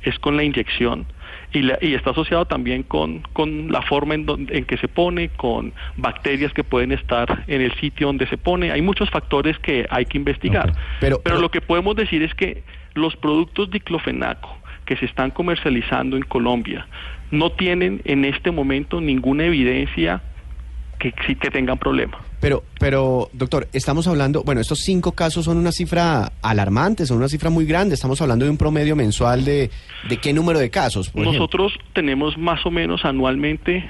es 0.05 0.19
con 0.19 0.37
la 0.37 0.43
inyección 0.45 1.07
y, 1.53 1.63
la- 1.63 1.79
y 1.81 1.95
está 1.95 2.11
asociado 2.11 2.45
también 2.47 2.83
con, 2.83 3.21
con 3.33 3.71
la 3.71 3.83
forma 3.83 4.15
en, 4.15 4.27
donde- 4.27 4.57
en 4.59 4.65
que 4.65 4.77
se 4.77 4.89
pone, 4.89 5.29
con 5.31 5.73
bacterias 5.97 6.53
que 6.53 6.65
pueden 6.65 6.93
estar 6.93 7.45
en 7.47 7.61
el 7.61 7.73
sitio 7.75 8.07
donde 8.09 8.27
se 8.27 8.37
pone. 8.39 8.71
Hay 8.73 8.83
muchos 8.83 9.11
factores 9.11 9.59
que 9.59 9.87
hay 9.91 10.05
que 10.07 10.19
investigar. 10.19 10.71
Ok. 10.71 10.77
Pero- 11.01 11.21
pero- 11.23 11.41
lo 11.41 11.51
que 11.51 11.61
podemos 11.61 11.97
decir 11.97 12.23
es 12.23 12.35
que 12.35 12.63
los 12.95 13.17
productos 13.17 13.71
diclofenaco 13.71 14.59
que 14.85 14.97
se 14.97 15.07
están 15.07 15.31
comercializando 15.31 16.17
en 16.17 16.23
Colombia 16.25 16.87
no 17.31 17.51
tienen 17.53 18.03
en 18.05 18.25
este 18.25 18.51
momento 18.51 19.01
ninguna 19.01 19.45
evidencia 19.47 20.23
que, 21.13 21.23
sí 21.27 21.35
que 21.37 21.51
tengan 21.51 21.79
problema. 21.79 22.19
Pero, 22.41 22.63
pero, 22.79 23.29
doctor, 23.33 23.69
estamos 23.73 24.07
hablando, 24.07 24.43
bueno, 24.45 24.61
estos 24.61 24.81
cinco 24.81 25.13
casos 25.13 25.45
son 25.45 25.57
una 25.57 25.73
cifra 25.73 26.33
alarmante, 26.43 27.07
son 27.07 27.19
una 27.19 27.29
cifra 27.29 27.51
muy 27.51 27.65
grande. 27.65 27.95
Estamos 27.95 28.21
hablando 28.21 28.45
de 28.45 28.51
un 28.51 28.59
promedio 28.59 28.97
mensual 28.97 29.45
de, 29.45 29.71
de 30.09 30.17
qué 30.19 30.33
número 30.33 30.59
de 30.59 30.71
casos. 30.71 31.11
por 31.11 31.23
ejemplo? 31.23 31.41
Nosotros 31.41 31.73
tenemos 31.93 32.37
más 32.37 32.65
o 32.67 32.71
menos 32.71 33.05
anualmente 33.05 33.89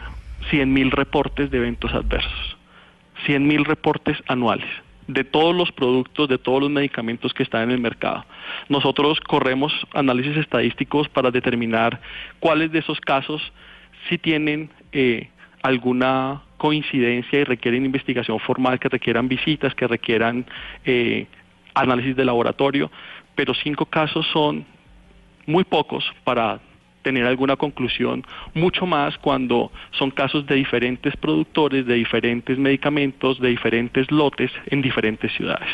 100.000 0.50 0.90
reportes 0.90 1.50
de 1.50 1.58
eventos 1.58 1.92
adversos, 1.92 2.56
100.000 3.26 3.64
reportes 3.64 4.16
anuales 4.26 4.68
de 5.06 5.24
todos 5.24 5.54
los 5.54 5.70
productos, 5.72 6.28
de 6.28 6.38
todos 6.38 6.62
los 6.62 6.70
medicamentos 6.70 7.34
que 7.34 7.42
están 7.42 7.64
en 7.64 7.70
el 7.72 7.80
mercado. 7.80 8.24
Nosotros 8.68 9.20
corremos 9.20 9.72
análisis 9.92 10.36
estadísticos 10.36 11.08
para 11.08 11.30
determinar 11.30 12.00
cuáles 12.40 12.72
de 12.72 12.78
esos 12.78 13.00
casos 13.00 13.42
sí 14.08 14.18
tienen 14.18 14.70
eh, 14.92 15.28
alguna 15.62 16.42
coincidencia 16.64 17.40
y 17.40 17.44
requieren 17.44 17.84
investigación 17.84 18.40
formal, 18.40 18.78
que 18.78 18.88
requieran 18.88 19.28
visitas, 19.28 19.74
que 19.74 19.86
requieran 19.86 20.46
eh, 20.86 21.26
análisis 21.74 22.16
de 22.16 22.24
laboratorio, 22.24 22.90
pero 23.34 23.52
cinco 23.52 23.84
casos 23.84 24.26
son 24.32 24.64
muy 25.44 25.64
pocos 25.64 26.02
para 26.24 26.58
tener 27.02 27.26
alguna 27.26 27.56
conclusión, 27.56 28.24
mucho 28.54 28.86
más 28.86 29.18
cuando 29.18 29.70
son 29.90 30.10
casos 30.10 30.46
de 30.46 30.54
diferentes 30.54 31.14
productores, 31.18 31.84
de 31.84 31.96
diferentes 31.96 32.56
medicamentos, 32.56 33.38
de 33.40 33.48
diferentes 33.50 34.10
lotes 34.10 34.50
en 34.68 34.80
diferentes 34.80 35.30
ciudades. 35.34 35.68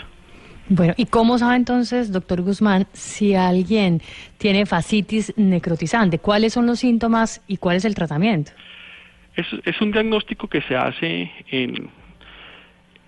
Bueno, 0.68 0.94
¿y 0.96 1.06
cómo 1.06 1.38
sabe 1.38 1.54
entonces, 1.54 2.10
doctor 2.10 2.42
Guzmán, 2.42 2.88
si 2.92 3.36
alguien 3.36 4.02
tiene 4.38 4.66
fascitis 4.66 5.32
necrotizante? 5.36 6.18
¿Cuáles 6.18 6.52
son 6.52 6.66
los 6.66 6.80
síntomas 6.80 7.42
y 7.46 7.58
cuál 7.58 7.76
es 7.76 7.84
el 7.84 7.94
tratamiento? 7.94 8.50
Es, 9.36 9.80
un 9.80 9.92
diagnóstico 9.92 10.48
que 10.48 10.60
se 10.62 10.76
hace 10.76 11.30
en, 11.50 11.88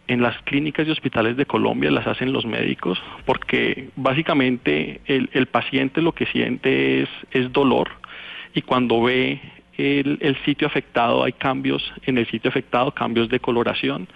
en 0.06 0.22
las 0.22 0.40
clínicas 0.42 0.86
y 0.86 0.90
hospitales 0.90 1.36
de 1.36 1.46
Colombia, 1.46 1.90
las 1.90 2.06
hacen 2.06 2.32
los 2.32 2.46
médicos, 2.46 3.02
porque 3.26 3.88
básicamente 3.96 5.00
el, 5.06 5.46
paciente 5.46 6.00
lo 6.00 6.12
que 6.12 6.26
siente 6.26 7.02
es, 7.02 7.08
es 7.32 7.52
dolor, 7.52 7.90
y 8.54 8.62
cuando 8.62 9.02
ve 9.02 9.40
el, 9.78 10.36
sitio 10.44 10.66
afectado 10.66 11.24
hay 11.24 11.32
cambios 11.32 11.92
en 12.04 12.18
el 12.18 12.26
sitio 12.26 12.50
afectado, 12.50 12.92
cambios 12.92 13.28
de 13.28 13.40
coloración 13.40 14.06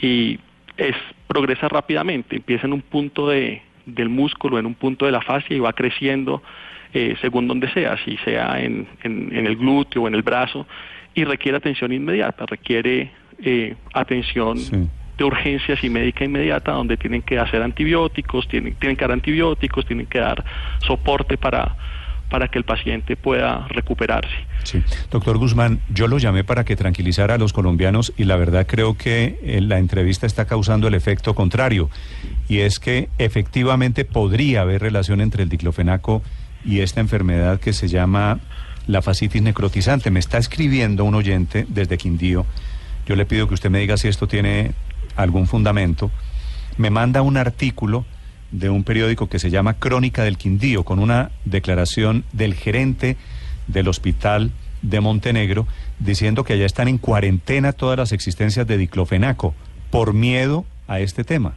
y 0.00 0.38
es 0.76 0.94
progresa 1.26 1.68
rápidamente, 1.68 2.36
empieza 2.36 2.66
en 2.66 2.72
un 2.72 2.82
punto 2.82 3.28
de, 3.28 3.62
del 3.86 4.08
músculo, 4.08 4.58
en 4.58 4.66
un 4.66 4.74
punto 4.74 5.06
de 5.06 5.12
la 5.12 5.22
fascia 5.22 5.56
y 5.56 5.60
va 5.60 5.72
creciendo 5.72 6.42
eh, 6.92 7.16
según 7.20 7.48
donde 7.48 7.70
sea, 7.72 7.96
si 8.04 8.16
sea 8.18 8.60
en, 8.60 8.86
en, 9.02 9.46
el 9.46 9.56
glúteo 9.56 10.02
o 10.02 10.08
en 10.08 10.14
el 10.14 10.22
brazo 10.22 10.66
y 11.16 11.24
requiere 11.24 11.56
atención 11.56 11.92
inmediata, 11.92 12.44
requiere 12.46 13.10
eh, 13.42 13.74
atención 13.94 14.58
de 15.16 15.24
urgencias 15.24 15.82
y 15.82 15.88
médica 15.88 16.24
inmediata 16.24 16.72
donde 16.72 16.98
tienen 16.98 17.22
que 17.22 17.38
hacer 17.38 17.62
antibióticos, 17.62 18.46
tienen, 18.46 18.74
tienen 18.74 18.96
que 18.96 19.04
dar 19.04 19.12
antibióticos, 19.12 19.86
tienen 19.86 20.06
que 20.06 20.20
dar 20.20 20.44
soporte 20.86 21.36
para 21.38 21.74
para 22.28 22.48
que 22.48 22.58
el 22.58 22.64
paciente 22.64 23.14
pueda 23.16 23.68
recuperarse. 23.68 24.34
Sí, 24.64 24.82
doctor 25.12 25.38
Guzmán, 25.38 25.78
yo 25.88 26.08
lo 26.08 26.18
llamé 26.18 26.42
para 26.42 26.64
que 26.64 26.74
tranquilizara 26.74 27.34
a 27.34 27.38
los 27.38 27.52
colombianos 27.52 28.12
y 28.16 28.24
la 28.24 28.34
verdad 28.34 28.66
creo 28.66 28.96
que 28.96 29.38
eh, 29.44 29.60
la 29.60 29.78
entrevista 29.78 30.26
está 30.26 30.44
causando 30.44 30.88
el 30.88 30.94
efecto 30.94 31.36
contrario 31.36 31.88
y 32.48 32.58
es 32.58 32.80
que 32.80 33.08
efectivamente 33.18 34.04
podría 34.04 34.62
haber 34.62 34.82
relación 34.82 35.20
entre 35.20 35.44
el 35.44 35.48
diclofenaco 35.48 36.20
y 36.64 36.80
esta 36.80 36.98
enfermedad 36.98 37.60
que 37.60 37.72
se 37.72 37.86
llama 37.86 38.40
la 38.86 39.02
fascitis 39.02 39.42
necrotizante. 39.42 40.10
Me 40.10 40.20
está 40.20 40.38
escribiendo 40.38 41.04
un 41.04 41.14
oyente 41.14 41.66
desde 41.68 41.98
Quindío. 41.98 42.46
Yo 43.06 43.16
le 43.16 43.26
pido 43.26 43.48
que 43.48 43.54
usted 43.54 43.70
me 43.70 43.78
diga 43.78 43.96
si 43.96 44.08
esto 44.08 44.26
tiene 44.26 44.72
algún 45.16 45.46
fundamento. 45.46 46.10
Me 46.76 46.90
manda 46.90 47.22
un 47.22 47.36
artículo 47.36 48.04
de 48.50 48.70
un 48.70 48.84
periódico 48.84 49.28
que 49.28 49.38
se 49.38 49.50
llama 49.50 49.74
Crónica 49.74 50.22
del 50.22 50.38
Quindío, 50.38 50.84
con 50.84 50.98
una 50.98 51.30
declaración 51.44 52.24
del 52.32 52.54
gerente 52.54 53.16
del 53.66 53.88
hospital 53.88 54.50
de 54.82 55.00
Montenegro, 55.00 55.66
diciendo 55.98 56.44
que 56.44 56.52
allá 56.52 56.66
están 56.66 56.88
en 56.88 56.98
cuarentena 56.98 57.72
todas 57.72 57.98
las 57.98 58.12
existencias 58.12 58.66
de 58.66 58.78
diclofenaco 58.78 59.54
por 59.90 60.14
miedo 60.14 60.64
a 60.86 61.00
este 61.00 61.24
tema. 61.24 61.54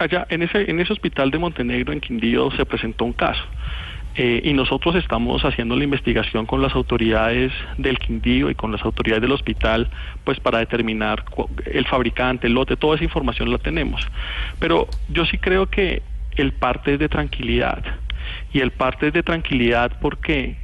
Allá 0.00 0.26
en 0.30 0.42
ese, 0.42 0.70
en 0.70 0.80
ese 0.80 0.92
hospital 0.92 1.30
de 1.30 1.38
Montenegro, 1.38 1.92
en 1.92 2.00
Quindío, 2.00 2.50
se 2.52 2.64
presentó 2.64 3.04
un 3.04 3.12
caso. 3.12 3.42
Eh, 4.20 4.40
y 4.42 4.52
nosotros 4.52 4.96
estamos 4.96 5.44
haciendo 5.44 5.76
la 5.76 5.84
investigación 5.84 6.44
con 6.44 6.60
las 6.60 6.74
autoridades 6.74 7.52
del 7.76 8.00
Quindío 8.00 8.50
y 8.50 8.56
con 8.56 8.72
las 8.72 8.84
autoridades 8.84 9.22
del 9.22 9.30
hospital, 9.30 9.88
pues 10.24 10.40
para 10.40 10.58
determinar 10.58 11.24
el 11.66 11.86
fabricante, 11.86 12.48
el 12.48 12.54
lote, 12.54 12.76
toda 12.76 12.96
esa 12.96 13.04
información 13.04 13.48
la 13.52 13.58
tenemos. 13.58 14.04
Pero 14.58 14.88
yo 15.08 15.24
sí 15.24 15.38
creo 15.38 15.66
que 15.66 16.02
el 16.34 16.52
parte 16.52 16.94
es 16.94 16.98
de 16.98 17.08
tranquilidad. 17.08 17.84
Y 18.52 18.58
el 18.58 18.72
parte 18.72 19.06
es 19.06 19.12
de 19.12 19.22
tranquilidad 19.22 19.92
porque 20.00 20.56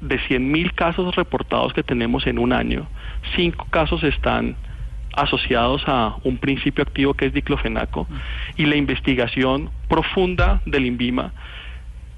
de 0.00 0.20
100.000 0.20 0.72
casos 0.72 1.16
reportados 1.16 1.72
que 1.72 1.82
tenemos 1.82 2.28
en 2.28 2.38
un 2.38 2.52
año, 2.52 2.86
cinco 3.34 3.66
casos 3.70 4.04
están 4.04 4.54
asociados 5.16 5.82
a 5.88 6.14
un 6.22 6.38
principio 6.38 6.84
activo 6.84 7.14
que 7.14 7.26
es 7.26 7.32
diclofenaco 7.32 8.06
y 8.56 8.66
la 8.66 8.76
investigación 8.76 9.70
profunda 9.88 10.62
del 10.64 10.86
INVIMA 10.86 11.32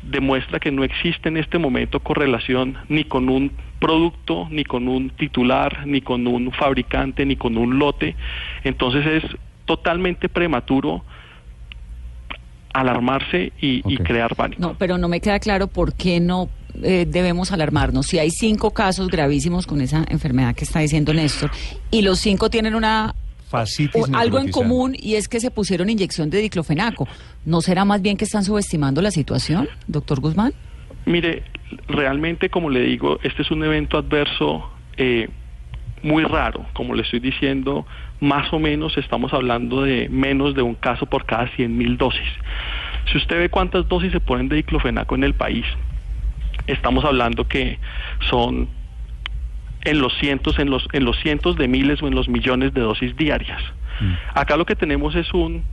demuestra 0.03 0.59
que 0.61 0.71
no 0.71 0.85
existe 0.85 1.29
en 1.29 1.37
este 1.37 1.59
momento 1.59 2.01
correlación 2.01 2.77
ni 2.89 3.05
con 3.05 3.29
un 3.29 3.53
producto, 3.79 4.49
ni 4.51 4.65
con 4.65 4.89
un 4.89 5.11
titular, 5.11 5.87
ni 5.87 6.01
con 6.01 6.27
un 6.27 6.53
fabricante, 6.53 7.25
ni 7.27 7.37
con 7.37 7.57
un 7.57 7.79
lote. 7.79 8.17
Entonces 8.65 9.07
es 9.07 9.25
totalmente 9.65 10.29
prematuro 10.29 11.05
alarmarse 12.73 13.53
y, 13.61 13.97
crear 13.99 14.37
pánico. 14.37 14.63
No, 14.63 14.75
pero 14.75 14.97
no 14.97 15.09
me 15.09 15.21
queda 15.21 15.41
claro 15.41 15.67
por 15.67 15.95
qué 15.95 16.21
no 16.21 16.49
eh, 16.83 17.07
debemos 17.09 17.53
alarmarnos. 17.53 18.07
Si 18.07 18.19
hay 18.19 18.31
cinco 18.31 18.71
casos 18.71 19.09
gravísimos 19.09 19.67
con 19.67 19.81
esa 19.81 20.05
enfermedad 20.09 20.55
que 20.55 20.65
está 20.65 20.81
diciendo 20.81 21.13
Néstor 21.13 21.51
y 21.91 22.03
los 22.03 22.21
cinco 22.21 22.49
tienen 22.49 22.75
una 22.75 23.15
algo 24.15 24.39
en 24.39 24.51
común 24.51 24.95
y 24.99 25.15
es 25.15 25.29
que 25.29 25.41
se 25.41 25.51
pusieron 25.51 25.91
inyección 25.91 26.31
de 26.31 26.39
diclofenaco. 26.39 27.09
¿No 27.45 27.61
será 27.61 27.85
más 27.85 28.03
bien 28.03 28.17
que 28.17 28.25
están 28.25 28.45
subestimando 28.45 29.03
la 29.03 29.11
situación, 29.11 29.69
doctor 29.87 30.21
Guzmán? 30.21 30.53
Mire, 31.07 31.43
realmente, 31.89 32.51
como 32.51 32.71
le 32.71 32.81
digo, 32.81 33.19
este 33.23 33.43
es 33.43 33.51
un 33.51 33.65
evento 33.65 33.99
adverso 33.99 34.71
eh, 34.97 35.29
muy 36.03 36.25
raro. 36.25 36.67
Como 36.73 36.95
le 36.95 37.03
estoy 37.03 37.21
diciendo, 37.21 37.87
más 38.21 38.53
o 38.53 38.59
menos 38.59 38.97
estamos 38.97 39.33
hablando 39.33 39.83
de 39.83 40.09
menos 40.09 40.55
de 40.55 40.63
un 40.63 40.75
caso 40.75 41.07
por 41.07 41.25
cada 41.27 41.49
100 41.57 41.77
mil 41.77 41.97
dosis. 41.97 42.29
Si 43.11 43.19
usted 43.19 43.39
ve 43.39 43.49
cuántas 43.49 43.89
dosis 43.89 44.13
se 44.13 44.21
ponen 44.21 44.49
de 44.49 44.57
diclofenaco 44.57 45.15
en 45.15 45.25
el 45.25 45.35
país, 45.35 45.65
estamos 46.67 47.05
hablando 47.05 47.49
que 47.49 47.79
son 48.29 48.69
en 49.85 50.01
los 50.01 50.13
cientos, 50.19 50.59
en 50.59 50.71
los, 50.71 50.87
en 50.93 51.05
los 51.05 51.19
cientos 51.21 51.57
de 51.57 51.69
miles 51.69 52.03
o 52.03 52.09
en 52.09 52.15
los 52.15 52.29
millones 52.29 52.75
de 52.75 52.81
dosis 52.81 53.17
diarias. 53.17 53.63
Mm. 54.01 54.13
Acá 54.35 54.57
lo 54.57 54.67
que 54.67 54.77
tenemos 54.77 55.15
es 55.15 55.33
un 55.33 55.65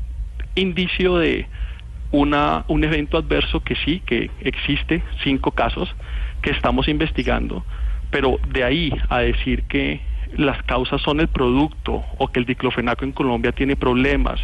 indicio 0.56 1.18
de 1.18 1.48
una, 2.12 2.64
un 2.68 2.84
evento 2.84 3.18
adverso 3.18 3.60
que 3.62 3.76
sí, 3.76 4.02
que 4.06 4.30
existe, 4.42 5.04
cinco 5.24 5.52
casos 5.52 5.94
que 6.42 6.52
estamos 6.52 6.88
investigando, 6.88 7.66
pero 8.12 8.40
de 8.50 8.64
ahí 8.64 8.94
a 9.10 9.20
decir 9.20 9.64
que 9.64 10.02
las 10.36 10.62
causas 10.64 11.02
son 11.02 11.20
el 11.20 11.28
producto 11.28 12.04
o 12.18 12.28
que 12.28 12.40
el 12.40 12.46
diclofenaco 12.46 13.06
en 13.06 13.12
Colombia 13.12 13.52
tiene 13.52 13.76
problemas 13.76 14.40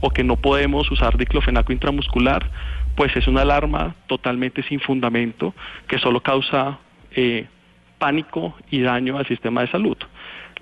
o 0.00 0.10
que 0.10 0.24
no 0.24 0.36
podemos 0.36 0.90
usar 0.90 1.16
diclofenaco 1.16 1.72
intramuscular, 1.72 2.50
pues 2.94 3.14
es 3.16 3.28
una 3.28 3.42
alarma 3.42 3.94
totalmente 4.06 4.62
sin 4.62 4.80
fundamento 4.80 5.54
que 5.88 5.98
solo 5.98 6.20
causa 6.20 6.78
eh, 7.12 7.46
pánico 7.98 8.54
y 8.70 8.80
daño 8.80 9.18
al 9.18 9.26
sistema 9.26 9.62
de 9.62 9.68
salud. 9.68 9.96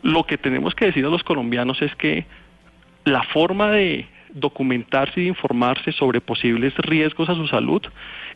Lo 0.02 0.24
que 0.24 0.38
tenemos 0.38 0.74
que 0.74 0.86
decir 0.86 1.04
a 1.04 1.10
los 1.10 1.22
colombianos 1.22 1.80
es 1.82 1.94
que 1.96 2.26
la 3.04 3.22
forma 3.22 3.70
de 3.70 4.06
documentarse 4.34 5.22
y 5.22 5.28
informarse 5.28 5.92
sobre 5.92 6.20
posibles 6.20 6.76
riesgos 6.78 7.28
a 7.28 7.34
su 7.34 7.46
salud 7.46 7.82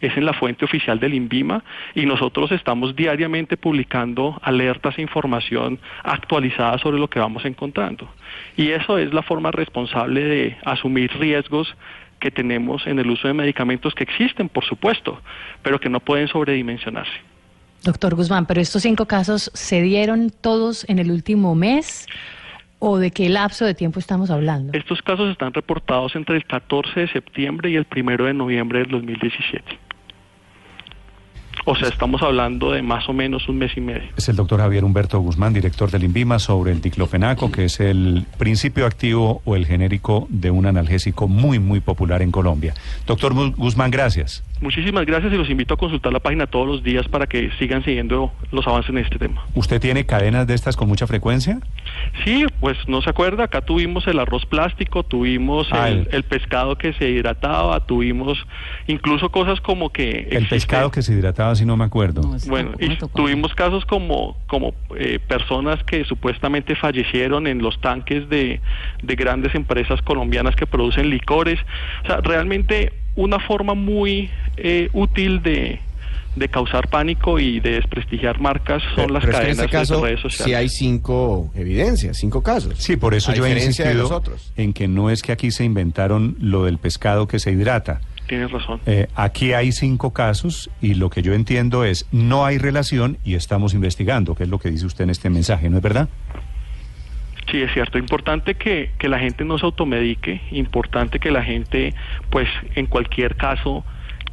es 0.01 0.17
en 0.17 0.25
la 0.25 0.33
fuente 0.33 0.65
oficial 0.65 1.01
del 1.01 1.15
INVIMA 1.15 1.65
y 1.95 2.07
nosotros 2.07 2.53
estamos 2.53 2.95
diariamente 2.95 3.57
publicando 3.57 4.39
alertas 4.43 4.97
e 4.97 5.03
información 5.03 5.81
actualizada 6.05 6.79
sobre 6.79 6.99
lo 6.99 7.11
que 7.11 7.19
vamos 7.19 7.45
encontrando. 7.45 8.09
Y 8.57 8.71
eso 8.71 8.97
es 8.97 9.13
la 9.13 9.23
forma 9.23 9.51
responsable 9.51 10.23
de 10.23 10.57
asumir 10.65 11.11
riesgos 11.19 11.77
que 12.21 12.31
tenemos 12.31 12.87
en 12.87 12.99
el 12.99 13.11
uso 13.11 13.29
de 13.29 13.35
medicamentos 13.35 13.95
que 13.95 14.05
existen, 14.05 14.49
por 14.49 14.65
supuesto, 14.65 15.21
pero 15.63 15.81
que 15.81 15.89
no 15.89 16.01
pueden 16.01 16.29
sobredimensionarse. 16.29 17.38
Doctor 17.85 18.15
Guzmán, 18.15 18.47
pero 18.47 18.61
estos 18.61 18.83
cinco 18.83 19.07
casos 19.07 19.51
se 19.55 19.83
dieron 19.83 20.31
todos 20.31 20.85
en 20.89 20.99
el 20.99 21.11
último 21.11 21.55
mes 21.55 22.07
o 22.79 22.99
de 22.99 23.11
qué 23.11 23.29
lapso 23.29 23.65
de 23.65 23.75
tiempo 23.75 23.99
estamos 23.99 24.31
hablando? 24.31 24.73
Estos 24.73 25.03
casos 25.03 25.31
están 25.31 25.53
reportados 25.53 26.15
entre 26.15 26.37
el 26.37 26.45
14 26.47 27.01
de 27.01 27.09
septiembre 27.09 27.71
y 27.71 27.77
el 27.77 27.87
1 27.95 28.25
de 28.25 28.35
noviembre 28.35 28.81
del 28.81 28.91
2017. 28.91 29.79
O 31.65 31.77
sea, 31.77 31.89
estamos 31.89 32.23
hablando 32.23 32.71
de 32.71 32.81
más 32.81 33.09
o 33.09 33.13
menos 33.13 33.49
un 33.49 33.59
mes 33.59 33.73
y 33.77 33.81
medio. 33.81 34.09
Es 34.17 34.29
el 34.29 34.37
doctor 34.37 34.61
Javier 34.61 34.85
Humberto 34.85 35.19
Guzmán, 35.21 35.53
director 35.53 35.91
del 35.91 36.05
INVIMA, 36.05 36.39
sobre 36.39 36.73
el 36.73 36.81
diclofenaco, 36.81 37.51
que 37.51 37.67
es 37.67 37.81
el 37.81 38.25
principio 38.39 38.87
activo 38.87 39.43
o 39.45 39.55
el 39.55 39.67
genérico 39.67 40.27
de 40.31 40.51
un 40.51 40.65
analgésico 40.65 41.29
muy, 41.29 41.59
muy 41.59 41.81
popular 41.81 42.23
en 42.23 42.31
Colombia. 42.31 42.75
Doctor 43.07 43.35
Guzmán, 43.55 43.91
gracias. 43.91 44.43
Muchísimas 44.61 45.07
gracias 45.07 45.33
y 45.33 45.37
los 45.37 45.49
invito 45.49 45.75
a 45.75 45.77
consultar 45.77 46.13
la 46.13 46.21
página 46.21 46.47
todos 46.47 46.67
los 46.67 46.83
días 46.83 47.07
para 47.09 47.27
que 47.27 47.51
sigan 47.59 47.85
siguiendo 47.85 48.33
los 48.51 48.67
avances 48.67 48.91
en 48.91 48.99
este 48.99 49.19
tema. 49.19 49.45
¿Usted 49.55 49.81
tiene 49.81 50.05
cadenas 50.05 50.47
de 50.47 50.55
estas 50.55 50.77
con 50.77 50.89
mucha 50.89 51.07
frecuencia? 51.07 51.61
Sí, 52.25 52.45
pues 52.61 52.77
no 52.89 53.01
se 53.03 53.11
acuerda, 53.11 53.45
acá 53.45 53.61
tuvimos 53.61 54.07
el 54.07 54.19
arroz 54.19 54.47
plástico, 54.47 55.03
tuvimos 55.03 55.69
Ah, 55.71 55.89
el, 55.89 56.25
pescado 56.25 56.77
que 56.77 56.93
se 56.93 57.09
hidrataba, 57.09 57.87
tuvimos 57.87 58.39
incluso 58.87 59.31
cosas 59.31 59.61
como 59.61 59.91
que... 59.91 60.29
El 60.31 60.47
pescado 60.47 60.91
que 60.91 61.03
se 61.03 61.13
hidrataba, 61.13 61.55
si 61.55 61.65
no 61.65 61.77
me 61.77 61.85
acuerdo. 61.85 62.23
No, 62.23 62.37
Bueno, 62.47 62.73
y 62.79 62.97
tuvimos 63.15 63.55
casos 63.55 63.85
como, 63.85 64.37
como 64.47 64.75
eh, 64.97 65.19
personas 65.27 65.83
que 65.85 66.05
supuestamente 66.05 66.75
fallecieron 66.75 67.47
en 67.47 67.63
los 67.63 67.81
tanques 67.81 68.29
de, 68.29 68.61
de 69.03 69.15
grandes 69.15 69.55
empresas 69.55 70.03
colombianas 70.03 70.57
que 70.57 70.67
producen 70.67 71.11
licores. 71.11 71.59
O 72.05 72.07
sea, 72.07 72.21
realmente 72.21 72.93
una 73.19 73.39
forma 73.41 73.75
muy 73.75 74.31
eh, 74.57 74.89
útil 74.93 75.43
de, 75.43 75.81
de 76.37 76.49
causar 76.49 76.89
pánico 76.89 77.39
y 77.41 77.59
de 77.61 77.73
desprestigiar 77.73 78.41
marcas 78.41 78.83
son 78.95 79.07
Pero, 79.07 79.09
las 79.15 79.25
pero 79.25 79.39
es 79.39 79.45
que 79.45 79.51
en 79.51 79.57
cadenas 79.57 79.65
este 79.67 79.71
caso 79.77 79.97
de 79.97 80.03
redes 80.03 80.21
sociales. 80.21 80.45
sí 80.47 80.55
hay 80.55 80.69
cinco 80.69 81.51
evidencias, 81.55 82.17
cinco 82.17 82.43
casos. 82.43 82.75
Sí, 82.79 82.97
por 82.97 83.15
eso 83.15 83.33
A 83.33 83.35
yo 83.35 83.45
he 83.45 83.51
insistido 83.53 84.23
en 84.57 84.73
que 84.73 84.87
no 84.89 85.11
es 85.11 85.23
que 85.23 85.33
aquí 85.33 85.51
se 85.51 85.65
inventaron 85.65 86.37
lo 86.41 86.65
del 86.65 86.79
pescado 86.79 87.27
que 87.27 87.39
se 87.39 87.51
hidrata. 87.51 88.01
Tienes 88.29 88.51
razón. 88.53 88.79
Eh, 88.85 89.07
aquí 89.15 89.55
hay 89.55 89.73
cinco 89.73 90.13
casos 90.13 90.71
y 90.83 90.95
lo 90.95 91.09
que 91.09 91.23
yo 91.23 91.33
entiendo 91.33 91.85
es 91.85 92.07
no 92.13 92.45
hay 92.45 92.59
relación 92.59 93.17
y 93.25 93.35
estamos 93.35 93.73
investigando, 93.75 94.35
que 94.35 94.43
es 94.45 94.49
lo 94.51 94.59
que 94.59 94.71
dice 94.71 94.85
usted 94.87 95.05
en 95.05 95.11
este 95.11 95.31
mensaje, 95.31 95.71
¿no 95.71 95.79
es 95.79 95.83
verdad? 95.83 96.09
Sí, 97.51 97.63
es 97.63 97.73
cierto. 97.73 97.99
Importante 97.99 98.55
que, 98.55 98.91
que 98.99 99.09
la 99.09 99.19
gente 99.19 99.45
no 99.45 99.59
se 99.59 99.65
automedique, 99.65 100.41
importante 100.51 101.19
que 101.19 101.31
la 101.31 101.43
gente, 101.43 101.95
pues, 102.31 102.49
en 102.75 102.87
cualquier 102.87 103.37
caso 103.37 103.85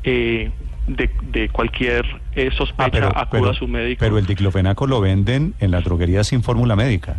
eh, 0.03 0.51
de, 0.87 1.09
de 1.31 1.49
cualquier 1.49 2.05
eh, 2.35 2.51
sospecha, 2.55 3.09
acuda 3.15 3.51
a 3.51 3.53
su 3.53 3.67
médico. 3.67 3.99
pero 3.99 4.17
el 4.17 4.25
diclofenaco 4.25 4.85
lo 4.85 5.01
venden 5.01 5.55
en 5.59 5.71
las 5.71 5.83
droguerías 5.83 6.27
sin 6.27 6.43
fórmula 6.43 6.75
médica. 6.75 7.17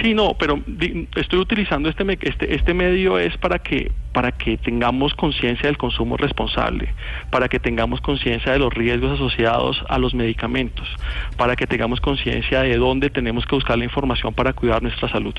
Sí, 0.00 0.14
no, 0.14 0.34
pero 0.38 0.60
di- 0.66 1.08
estoy 1.16 1.38
utilizando 1.38 1.88
este, 1.88 2.04
me- 2.04 2.18
este 2.20 2.54
este 2.54 2.74
medio 2.74 3.18
es 3.18 3.36
para 3.38 3.58
que 3.58 3.90
para 4.12 4.30
que 4.30 4.58
tengamos 4.58 5.14
conciencia 5.14 5.68
del 5.68 5.78
consumo 5.78 6.18
responsable, 6.18 6.92
para 7.30 7.48
que 7.48 7.58
tengamos 7.58 8.02
conciencia 8.02 8.52
de 8.52 8.58
los 8.58 8.72
riesgos 8.74 9.12
asociados 9.12 9.82
a 9.88 9.96
los 9.98 10.12
medicamentos, 10.12 10.86
para 11.38 11.56
que 11.56 11.66
tengamos 11.66 11.98
conciencia 12.02 12.60
de 12.60 12.76
dónde 12.76 13.08
tenemos 13.08 13.46
que 13.46 13.54
buscar 13.54 13.78
la 13.78 13.84
información 13.84 14.34
para 14.34 14.52
cuidar 14.52 14.82
nuestra 14.82 15.08
salud. 15.08 15.34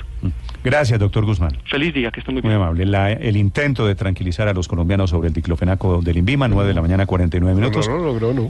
Gracias, 0.64 0.98
doctor 1.00 1.24
Guzmán. 1.24 1.52
Feliz 1.66 1.94
día, 1.94 2.10
que 2.10 2.22
esté 2.22 2.32
muy 2.32 2.42
Muy 2.42 2.50
bien. 2.50 2.62
amable. 2.62 2.86
La- 2.88 3.12
el 3.12 3.38
intento 3.38 3.86
de 3.86 3.94
tranquilizar 3.94 4.48
a 4.48 4.54
los 4.54 4.68
colombianos 4.68 5.12
sobre 5.12 5.28
el 5.28 5.34
diclofenaco 5.36 6.02
del 6.02 6.18
INVIMA, 6.18 6.48
9 6.48 6.70
de 6.70 6.74
la 6.74 6.82
mañana, 6.82 7.06
49 7.06 7.56
minutos. 7.56 7.88
No, 7.88 8.20
no, 8.20 8.34
no. 8.34 8.50